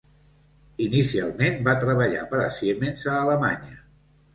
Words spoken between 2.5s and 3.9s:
Siemens a Alemanya.